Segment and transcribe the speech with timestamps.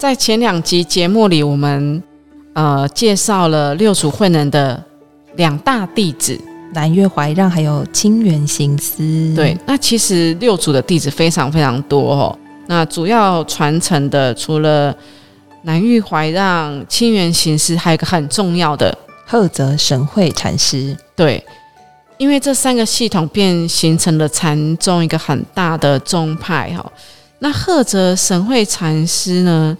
[0.00, 2.02] 在前两集节目里，我们
[2.54, 4.82] 呃介绍了六祖慧能的
[5.36, 6.40] 两大弟子
[6.72, 9.04] 南岳怀让，还有清源行思。
[9.36, 12.38] 对，那其实六祖的弟子非常非常多哦。
[12.66, 14.96] 那主要传承的除了
[15.64, 18.96] 南岳怀让、清源行思，还有一个很重要的
[19.26, 20.96] 赫泽神会禅师。
[21.14, 21.44] 对，
[22.16, 26.90] 因为这三个系统便形成了禅宗一个很大的宗派哈。
[27.40, 29.76] 那赫哲神会禅师呢？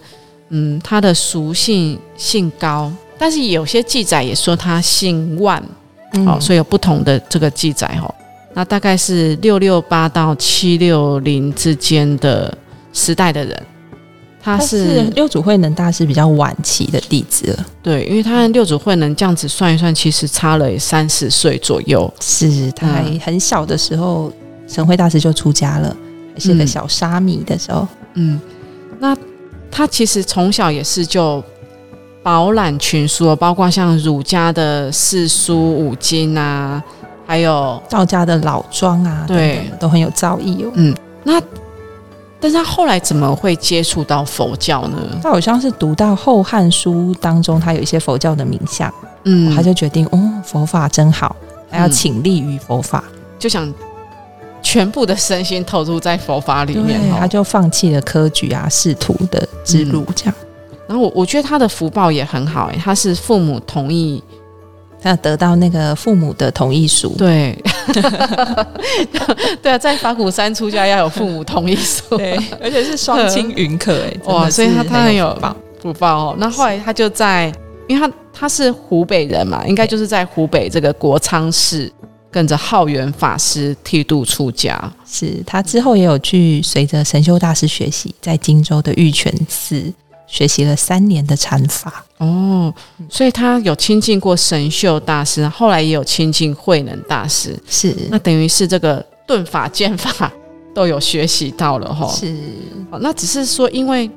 [0.49, 5.63] 嗯，他的俗姓姓高，但是有些记载也说他姓万，
[6.27, 8.13] 哦，所以有不同的这个记载哦。
[8.53, 12.53] 那大概是六六八到七六零之间的
[12.91, 13.63] 时代的人，
[14.41, 17.65] 他是六祖慧能大师比较晚期的弟子了。
[17.81, 22.13] 对，因为他六祖慧能这样子算一算，其实差了三十岁左右。
[22.19, 24.29] 是他还很小的时候，
[24.67, 25.95] 神会大师就出家了。
[26.37, 28.39] 是个小沙弥的时候，嗯，
[28.99, 29.15] 那
[29.69, 31.43] 他其实从小也是就
[32.23, 36.83] 饱览群书，包括像儒家的四书五经啊，
[37.25, 40.71] 还有道家的老庄啊，对，都很有造诣哦。
[40.75, 41.41] 嗯，那
[42.39, 44.97] 但是他后来怎么会接触到佛教呢？
[45.21, 48.93] 他好像是读到《后汉书》当中，他有一些佛教的名相，
[49.25, 51.35] 嗯，他就决定哦，佛法真好，
[51.69, 53.03] 还要请立于佛法，
[53.37, 53.71] 就想。
[54.61, 60.33] 全部的身心投入在佛法里面，他就放弃了科举啊、仕途的之路，这样。
[60.87, 64.21] 然后我我觉得他的福报也很好，哎，他是父母同意，
[65.01, 67.15] 他得到那个父母的同意书。
[67.17, 67.57] 对，
[69.61, 75.37] 对啊，在法鼓山出家要有父母同意书，对，而且是双亲允可，哎， 哇，所以他他很有
[75.81, 76.35] 福报哦。
[76.37, 77.51] 那后来他就在，
[77.87, 81.91] 因为他他是湖北人嘛，应该就是在湖北这个国昌市。
[82.31, 89.83] 跟着浩源法师剃度出家，是他之后也有去随着神修大师学习，在荆州的玉泉寺
[90.27, 92.05] 学习了三年的禅法。
[92.19, 92.73] 哦，
[93.09, 97.53] 所以他有亲近过神秀大师，后来也有亲近慧能大师。
[97.67, 100.31] 是，那等于是这个顿法剑法
[100.73, 102.07] 都有学习到了哈。
[102.07, 102.33] 是，
[103.01, 104.09] 那只是说，因为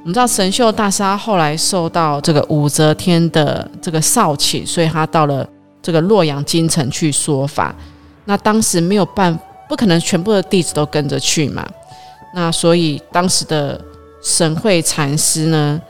[0.00, 5.48] 我们知道神秀大师他后来受到这个武则天的这个少请，所以他到了。
[5.82, 7.74] 这个洛阳京城去说法，
[8.26, 9.36] 那当时没有办，
[9.68, 11.66] 不可能全部的弟子都跟着去嘛。
[12.34, 13.80] 那所以当时的
[14.22, 15.80] 神会禅师呢，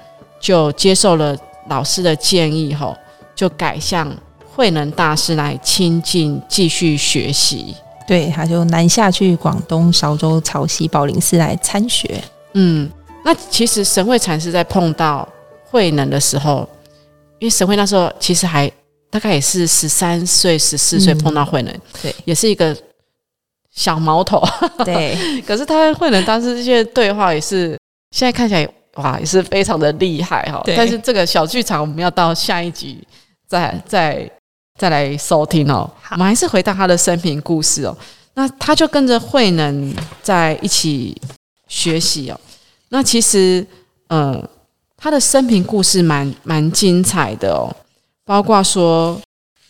[0.41, 1.37] 就接受了
[1.69, 2.97] 老师的建议，后
[3.35, 4.11] 就改向
[4.55, 7.75] 慧能大师来亲近，继续学习。
[8.07, 12.23] 对，他就南下去广东韶州潮汐宝林寺来参学。
[12.55, 12.89] 嗯，
[13.25, 15.29] 那其实神会禅师在碰到
[15.69, 16.69] 慧能的时候，
[17.39, 18.71] 因为神会那时候其实还。
[19.11, 22.77] 大概也是十三岁、十四岁碰到慧能，对，也是一个
[23.73, 24.41] 小毛头，
[24.85, 25.19] 对。
[25.43, 27.77] 可是他慧能当时这些对话也是，
[28.13, 30.63] 现在看起来哇，也是非常的厉害哈。
[30.77, 33.07] 但是这个小剧场我们要到下一集
[33.49, 34.31] 再再
[34.79, 35.91] 再来收听哦。
[36.13, 37.97] 我们还是回到他的生平故事哦。
[38.35, 39.93] 那他就跟着慧能
[40.23, 41.21] 在一起
[41.67, 42.41] 学习哦。
[42.91, 43.67] 那其实，
[44.09, 44.49] 嗯，
[44.97, 47.75] 他的生平故事蛮蛮精彩的哦。
[48.31, 49.21] 包括说，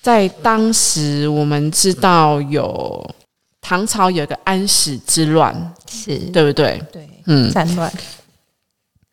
[0.02, 3.10] 在当时我们知道有
[3.62, 6.78] 唐朝有一个安史之乱，是对不对？
[6.92, 7.90] 对，嗯，战乱。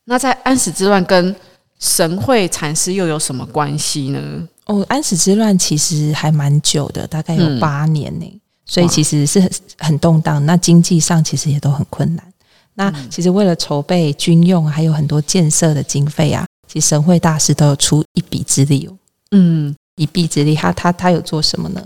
[0.04, 1.34] 那在安史之乱跟
[1.80, 4.46] 神会禅师又有什么关系呢？
[4.66, 10.46] 哦，安史之乱其实还蛮久的，大概有八年呢，所以其实是很很动荡。
[10.46, 12.34] 那经济上其实也都很困难。
[12.74, 18.98] 那其实为了筹备军用，还有很多建设的经费啊，其实神会大师都有出一笔之力哦。
[19.32, 21.84] 嗯，一臂之力，他他他有做什么呢？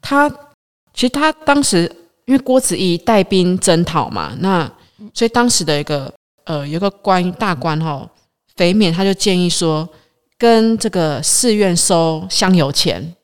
[0.00, 0.28] 他
[0.92, 1.84] 其实他当时
[2.24, 4.68] 因为郭子仪带兵征讨嘛，那
[5.14, 6.12] 所以当时的一个
[6.44, 8.04] 呃有个官大官哈
[8.56, 9.88] 肥冕他就建议说，
[10.36, 13.14] 跟这个寺院收香油钱。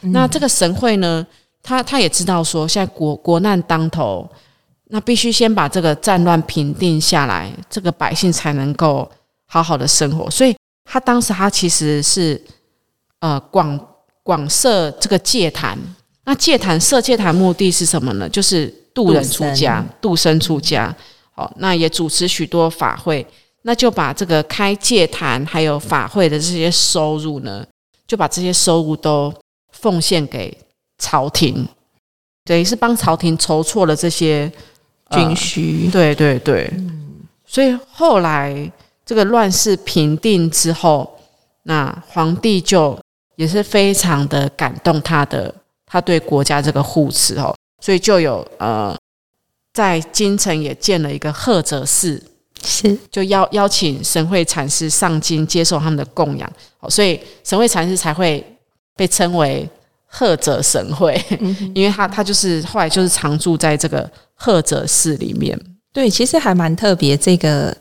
[0.00, 1.26] 那这个神会呢，
[1.60, 4.30] 他他也知道说现在国国难当头，
[4.90, 9.10] 那必须先把这个战乱平定下来，这个百姓才能够
[9.46, 10.30] 好好的生活。
[10.30, 12.40] 所以他当时他其实是。
[13.20, 13.78] 呃，广
[14.22, 15.78] 广设这个戒坛，
[16.24, 18.28] 那戒坛设戒坛目的是什么呢？
[18.28, 20.94] 就是渡人出家，渡生出家。
[21.32, 23.26] 好，那也主持许多法会。
[23.62, 27.66] 那就把这个开戒坛还有法会的这些收入呢，
[28.06, 29.34] 就把这些收入都
[29.72, 30.56] 奉献给
[30.96, 31.66] 朝廷，
[32.44, 34.50] 等于是帮朝廷筹措了这些
[35.10, 35.88] 军需。
[35.90, 36.72] 对对对，
[37.44, 38.70] 所以后来
[39.04, 41.18] 这个乱世平定之后，
[41.64, 42.98] 那皇帝就
[43.38, 45.54] 也是非常的感动他的
[45.86, 48.96] 他对国家这个护持哦，所以就有呃
[49.72, 52.20] 在京城也建了一个赫哲寺。
[52.64, 56.52] 是，就邀邀请神会禅师上京接受他们的供养，
[56.88, 58.44] 所以神会禅师才会
[58.96, 59.68] 被称为
[60.04, 61.16] 赫哲神会，
[61.72, 65.56] 因为他他就是后来就是常住在这个赫哲寺里面。
[65.92, 67.16] 对，其实还蛮特别。
[67.16, 67.74] 这个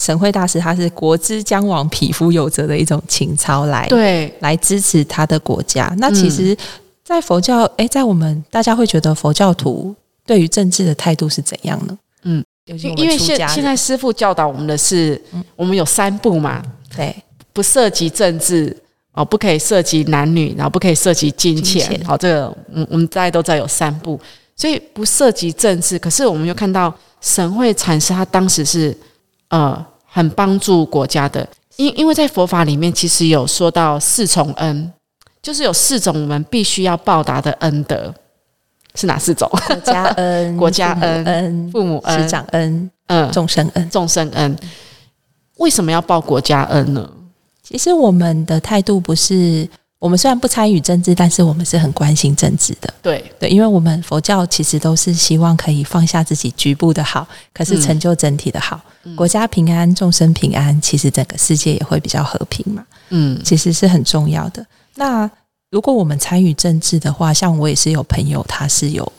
[0.00, 5.94] 神会大师他是国之将亡，匹夫有责的一种情操来，对，来支持他的国家。
[5.98, 6.56] 那其实，
[7.04, 9.94] 在佛教，哎，在我们大家会觉得佛教徒
[10.26, 11.98] 对于政治的态度是怎样呢？
[12.22, 12.42] 嗯。
[12.66, 15.20] 因为现现在师傅教导我们的是，
[15.56, 16.62] 我们有三步嘛，
[16.96, 17.12] 对，
[17.52, 18.76] 不涉及政治
[19.12, 24.20] 哦，不可以涉及男女，然后不可以涉及金钱，好，这个嗯，我们大家都知道有三步，
[24.54, 25.98] 所以不涉及政治。
[25.98, 28.96] 可是我们又看到神会禅师他当时是
[29.50, 34.92] 呃很帮助国家的，因因为在佛法里面其实有说到四重恩，
[35.40, 38.12] 就是有四种我们必须要报答的恩德。
[38.96, 39.48] 是哪四种？
[39.68, 44.58] 国家恩、 国家恩、父母恩、师长恩、嗯，众生恩、众生恩。
[45.58, 47.08] 为什么要报国家恩呢？
[47.62, 49.68] 其实我们的态度不是，
[50.00, 52.92] 我们虽然不参与政治，但是我们是很关心政治的。
[53.02, 58.80] 对对，因为我们佛教其实都是希望可以放下自己局部的好，可是成就整体的好，
[59.14, 62.82] 国家平安、众生平安，其实整个世界也会比较和平嘛。
[63.10, 64.66] 嗯，其实是很重要的。
[64.94, 65.30] 那
[65.70, 69.12] 如果我们参与政治的话，像我也是有朋友，他是有，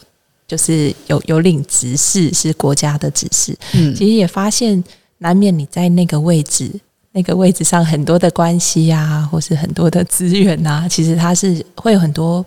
[0.47, 3.55] 就是有有领执事，是国家的指示。
[3.73, 4.83] 嗯，其实也发现，
[5.19, 6.71] 难免你在那个位置，
[7.11, 12.45] 那个位置上很多的关系呀，或是很多的资源呐， 其实他是会有很多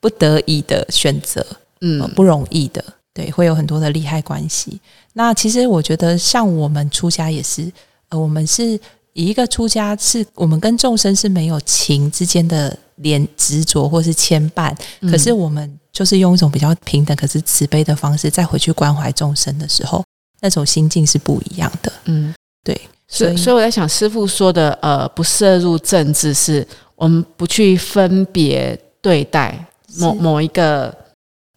[0.00, 1.44] 不得已的选择，
[1.80, 2.84] 嗯，不容易的，
[3.14, 4.80] 对，会有很多的利害关系。
[5.12, 7.70] 那其实我觉得，像我们出家也是，
[8.10, 8.78] 呃，我们是
[9.12, 12.76] 以一个出家，是我们跟众生是没有情之间的。
[13.00, 20.02] 连执着或是牵绊，可是我们就是用一种比较平等，可是慈悲的方式，再回去关怀众生的时候，
[20.40, 21.92] 那种心境是不一样的。
[22.06, 22.34] 嗯，
[22.66, 23.54] 对，所以所以。
[23.54, 26.66] 我在想，师傅说的呃，不涉入政治，是
[26.96, 29.64] 我们不去分别对待
[29.98, 30.92] 某某一个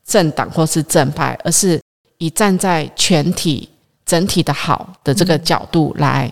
[0.06, 1.82] 政党或是正派，而是
[2.20, 3.68] 以站在全体
[4.06, 6.32] 整体的好的这个角度来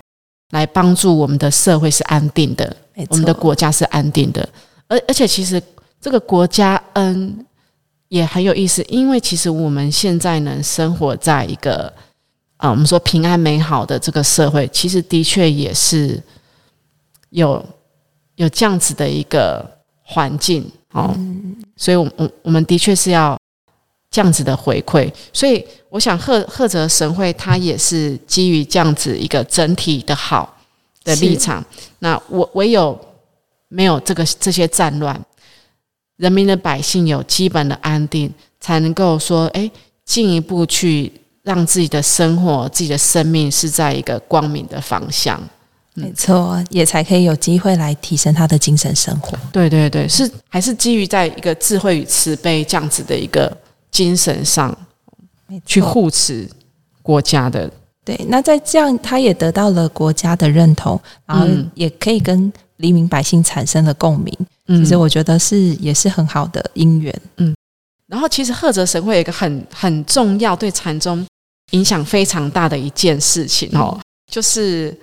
[0.52, 2.76] 来帮助我们的社会是安定的，
[3.10, 4.48] 我们的国家是安定的。
[4.88, 5.60] 而而且，其实
[6.00, 7.46] 这个国家恩
[8.10, 11.92] 也很有意思，因为其实我们现在能生活在一个
[12.58, 16.22] 啊，我们说平安美好的这个社会，其实的确也是
[17.30, 17.64] 有
[18.36, 19.66] 有这样子的一个
[20.04, 21.16] 环境哦。
[21.76, 23.40] 所以，我我我们的确是要
[24.12, 25.12] 这样子的回馈。
[25.32, 30.58] 所以，我想赫赫泽神会，它也是基于这样子一个整体的好
[31.04, 31.66] 的立场。
[32.00, 33.00] 那我唯有。
[33.70, 35.22] 没有这个这些战乱，
[36.16, 39.70] 人民的百姓有基本的安定，才能够说，哎，
[40.06, 41.12] 进一步去
[41.48, 45.42] 让自己的生活、自己的生命是在一个光明的方向。
[45.94, 49.36] 没错，也才可以有机会来提升他的精神生活。
[49.52, 53.56] 对对对，是还是基于在一个智慧与慈悲这样子的一个
[53.90, 54.78] 精神上，
[55.66, 56.48] 去护持
[57.02, 57.72] 国家的。
[58.04, 62.52] 对，那在这样，他也得到了国家的认同，然后也可以跟。
[62.78, 64.32] 黎民百姓产生了共鸣，
[64.68, 67.22] 其实我觉得是也是很好的因缘。
[67.38, 67.56] 嗯，
[68.06, 71.26] 然后其实赫哲神会有一个很很重要对禅宗
[71.72, 74.00] 影响非常大的一件事情哦，
[74.32, 74.98] 就是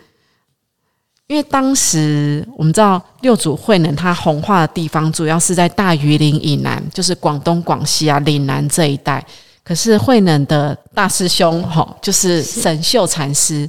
[1.26, 9.25] 因为当时我们知道六祖慧能他弘化的地方主要是在大榆林以南，就是广东、广西啊岭南这一带。
[9.62, 13.68] 可是慧能的大师兄哈，就是神秀禅师，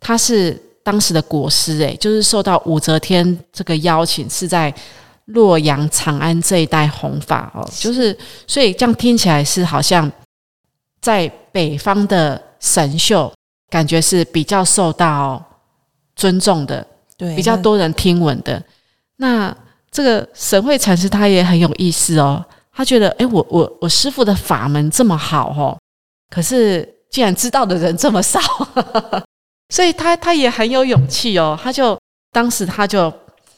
[0.00, 0.60] 他是。
[0.84, 4.74] 当时的国师，诶，就是受到武则天这个邀请，是在
[5.26, 7.64] 洛阳、长安这一带弘法哦。
[7.78, 8.18] 就是
[8.48, 10.10] 所以这样听起来是好像
[11.02, 13.30] 在北方的神秀，
[13.68, 15.44] 感觉是比较受到
[16.16, 16.86] 尊重的，
[17.18, 18.62] 对，比较多人听闻的。
[19.16, 19.54] 那
[19.90, 22.42] 这个神会禅师他也很有意思哦，
[22.72, 25.78] 他觉得，哎，我我我师傅的法门这么好哦，
[26.30, 28.40] 可是竟然知道的人这么少。
[29.68, 31.98] 所以他他也很有勇气哦，他就
[32.30, 33.12] 当时他就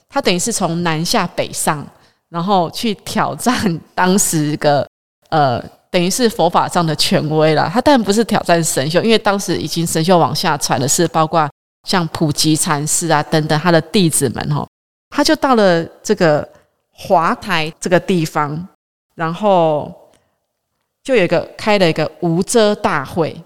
[0.08, 1.84] 他等于是从南下北上，
[2.28, 4.88] 然后去挑战当时个
[5.30, 5.62] 呃
[5.94, 7.70] 等于是佛法上的权威了。
[7.72, 11.48] 他当然不是挑战神秀，因为当时已经神秀往下传的是包括
[11.86, 14.66] 像普吉禅师啊等等他的弟子们哈，
[15.10, 16.48] 他就到了这个
[16.90, 18.66] 华台这个地方，
[19.14, 19.94] 然后
[21.04, 23.40] 就有一个开了一个无遮大会，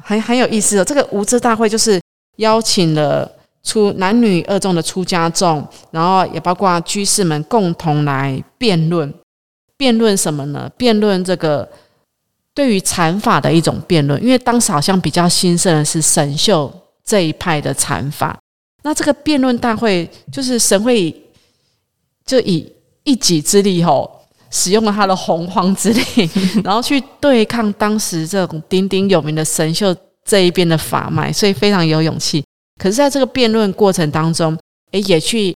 [0.00, 0.84] 很很有意思哦。
[0.84, 2.00] 这个无遮大会就是
[2.36, 3.28] 邀请了
[3.64, 9.12] 出男女二众的出家众，然后也包括居士们共同来辩论。
[9.76, 10.70] 辩论什么呢？
[10.76, 11.68] 辩论这个
[12.54, 16.72] 对于禅法的一种辩论，因为当时好像比较兴盛的是神秀
[17.04, 18.38] 这一派的禅法。
[18.82, 21.14] 那这个辩论大会就是神会
[22.24, 22.72] 就以
[23.04, 24.10] 一己之力吼，
[24.50, 26.02] 使用了他的洪荒之力，
[26.64, 32.42] 然后去对抗当时这种鼎鼎有名的神秀这一边的法脉，所以非常有勇气。
[32.80, 34.58] 可是，在这个辩论过程当中，
[34.92, 35.54] 诶，也去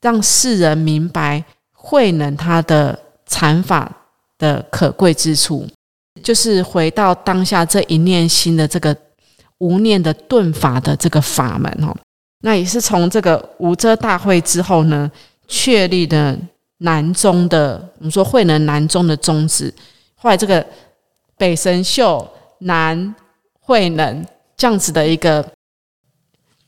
[0.00, 2.98] 让世人明白慧能他的。
[3.26, 3.90] 禅法
[4.38, 5.66] 的可贵之处，
[6.22, 8.96] 就是回到当下这一念心的这个
[9.58, 11.94] 无念的顿法的这个法门哦。
[12.42, 15.10] 那也是从这个无遮大会之后呢，
[15.48, 16.38] 确立的
[16.78, 19.72] 南宗的，我们说慧能南宗的宗旨。
[20.14, 20.64] 后来这个
[21.36, 22.28] 北神秀、
[22.60, 23.14] 南
[23.60, 24.24] 慧能
[24.56, 25.44] 这样子的一个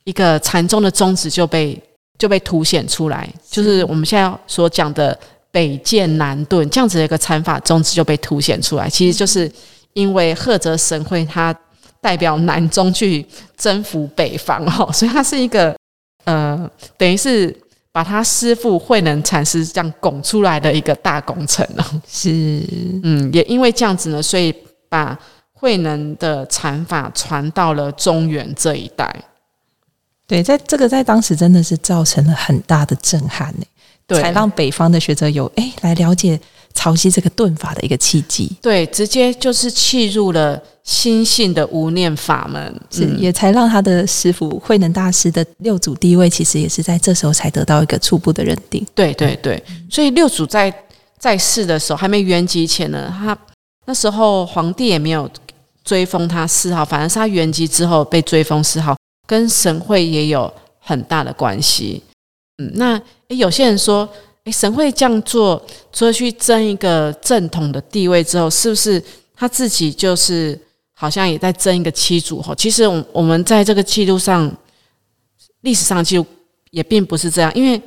[0.05, 1.81] 一个禅宗的宗旨就被
[2.19, 5.17] 就被凸显出来，就是我们现在所讲的。
[5.51, 9.51] 北渐南遁这样子的一个禅法宗旨就被凸显出来，其实就是
[9.95, 11.55] 因为赫哲神会他
[12.01, 13.27] 代表南宗去
[13.57, 15.75] 征服北方哦，所以他是一个
[16.25, 17.55] 呃，等于是
[17.91, 21.85] 把他师父慧能禅师这样拱出来的一个大工程哦。
[22.07, 22.63] 是，
[23.03, 24.55] 嗯，也因为这样子呢，所以
[24.89, 25.19] 把
[25.53, 29.13] 慧能的禅法传到了中原这一带。
[30.27, 33.65] 对，在这个在当时真的是造成了很大的震撼呢。
[34.09, 36.39] 才让北方的学者有哎来了解
[36.75, 48.87] 潮汐这个顿法的一个契机，对，直接就是契入了心性的无念法门，是也才让他的师傅慧能大师的六祖地位，其实也是在这时候才得到一个初步的认定。
[48.95, 50.73] 对对对，所以六祖在
[51.19, 53.37] 在世的时候还没圆寂前呢，他
[53.87, 55.29] 那时候皇帝也没有
[55.83, 58.97] 追封他谥号，反而是他圆寂之后被追封谥号，
[59.27, 62.03] 跟神会也有很大的关系。
[62.59, 64.09] 嗯，那诶，有些人说，
[64.45, 69.01] 诶，神会这样做，除了去争一个正统的地位之后，是不是
[69.37, 70.59] 他自己就是
[70.93, 72.43] 好像也在争一个妻主？
[72.43, 74.53] 哈，其实我我们在这个记录上，
[75.61, 76.27] 历史上记录
[76.73, 77.81] 也并不是这样，因为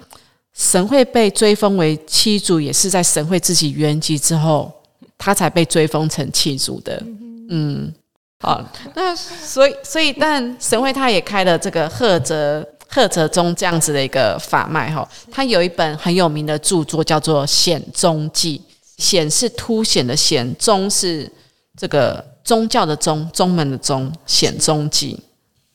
[0.54, 4.72] 神会被追封为妻主，也是在神会自己圆寂之后，
[5.18, 7.04] 他才被追封成妻主的。
[7.50, 7.94] 嗯，
[8.40, 8.64] 好，
[8.96, 12.66] 那所以所以，但神会他也开了这个赫泽。
[12.94, 18.60] 赫哲宗这样子的一个法脉哈，他有一本很有名的著作叫做《显宗记》，
[19.02, 21.32] 显是凸显的显，宗是
[21.78, 25.16] 这个宗教的宗，宗门的宗，《显宗记》。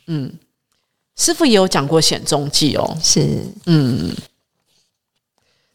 [0.09, 0.31] 嗯，
[1.17, 3.27] 师傅也有讲过《显宗记》哦，是，
[3.65, 4.15] 嗯，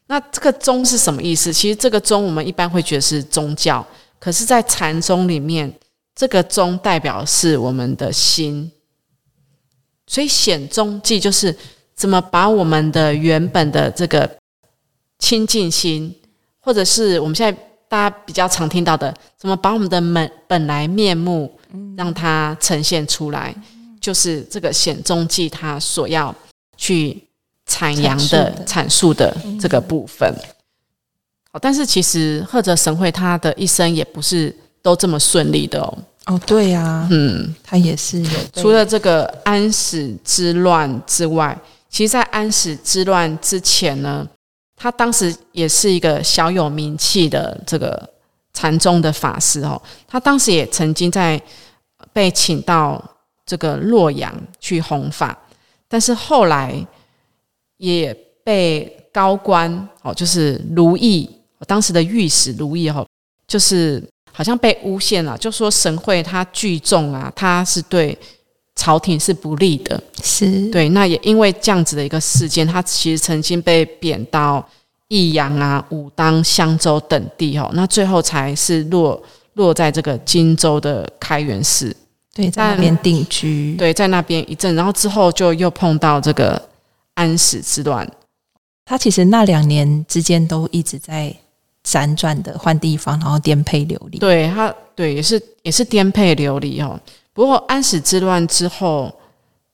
[0.05, 1.51] 那这个宗是什么意思？
[1.51, 3.83] 其实这个宗我们一般会觉得是宗教，
[4.19, 5.73] 可是，在禅宗里面，
[6.13, 8.71] 这个宗代表是我们的心。
[10.11, 11.55] 所以显宗记就是
[11.95, 14.29] 怎么把我们的原本的这个
[15.19, 16.13] 清净心，
[16.59, 21.57] 或者是我们现在大家比较常听到的，怎么把我们的本本来面目
[21.95, 23.55] 让它呈现出来，
[24.01, 26.35] 就是这个显宗记它所要
[26.75, 27.17] 去
[27.65, 30.29] 阐扬的阐述的这个部分。
[31.53, 35.97] 好，但是其实赫哲神会他的一生也不是都这么顺利的哦。
[36.27, 38.29] 哦，对呀，嗯，他也是有。
[38.53, 41.57] 除了这个安史之乱之外，
[41.89, 44.25] 其实，在安史之乱之前呢，
[44.75, 48.07] 他当时也是一个小有名气的这个
[48.53, 49.81] 禅宗的法师哦。
[50.07, 51.41] 他当时也曾经在
[52.13, 53.03] 被请到
[53.43, 55.35] 这个洛阳去弘法，
[55.87, 56.85] 但是后来
[57.77, 58.13] 也
[58.43, 61.27] 被高官哦，就是卢毅，
[61.65, 63.03] 当时的御史卢毅哦，
[63.47, 64.01] 就是。
[64.33, 68.17] 好像被诬陷了，就说神会他聚众啊，他是对
[68.75, 70.87] 朝廷是不利的，是对。
[70.89, 74.65] 那也因为这样子的一个事件，他其实曾经被贬到
[75.09, 79.21] 益阳啊、武当、襄州等地哦，那最后才是落
[79.55, 81.95] 落在这个荆州的开元寺，
[82.33, 86.69] 对，在那边定居，对，在那边一阵，然后之后就又碰到这个
[87.15, 88.09] 安史之乱，
[88.85, 91.35] 他其实那两年之间都一直在。
[91.85, 94.19] 辗转的换地方，然后颠沛流离。
[94.19, 96.99] 对他，对也是也是颠沛流离哦。
[97.33, 99.13] 不过安史之乱之后，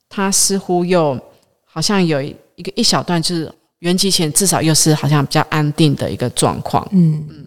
[0.09, 1.19] 他似乎又
[1.65, 6.87] 好像有一个一小段，就是元吉前至少又是好像比较安定的一个状况。
[6.91, 7.45] 嗯嗯。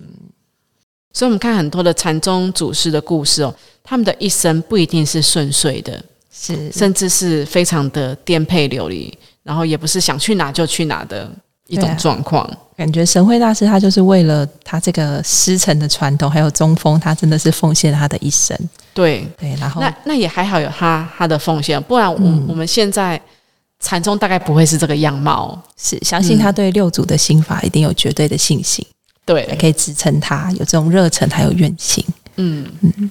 [1.12, 6.04] 所以，我们看很多的禅宗祖师的故事哦，他们的一生不一定是顺遂的。
[6.32, 9.12] 是甚至是非常的颠沛流离，
[9.42, 11.30] 然后也不是想去哪就去哪的
[11.70, 12.48] 一种状况。
[12.76, 18.56] 感觉神会大师他就是为了他这个师承的传统，还有中锋，他真的是奉献他的一生。
[18.94, 23.20] 对对，然后那那也还好有他他的奉献，不然我、我们现在
[23.80, 25.60] 禅宗大概不会是这个样貌。
[25.76, 28.86] 是相信他对六祖的心法一定有绝对的信心，
[29.26, 32.02] 对，可以支撑他有这种热忱还有愿心。
[32.36, 33.10] 嗯嗯。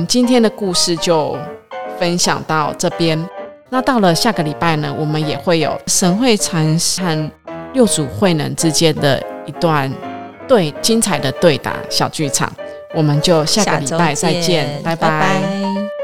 [0.00, 1.36] 们今天的故事就
[1.98, 3.22] 分享到这边。
[3.68, 7.30] 那到了下个礼拜呢，我们也会有神会禅和
[7.74, 9.92] 六祖慧能之间的一段
[10.48, 12.50] 对精彩的对答小剧场。
[12.94, 15.99] 我们就下个礼拜再见，拜拜。